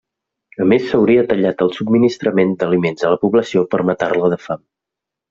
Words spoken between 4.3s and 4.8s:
de fam.